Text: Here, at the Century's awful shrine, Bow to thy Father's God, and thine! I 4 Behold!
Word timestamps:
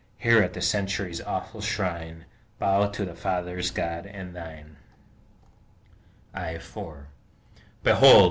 Here, 0.17 0.41
at 0.41 0.53
the 0.53 0.61
Century's 0.63 1.21
awful 1.21 1.61
shrine, 1.61 2.25
Bow 2.57 2.87
to 2.87 3.05
thy 3.05 3.13
Father's 3.13 3.69
God, 3.69 4.07
and 4.07 4.35
thine! 4.35 4.77
I 6.33 6.57
4 6.57 7.07
Behold! 7.83 8.19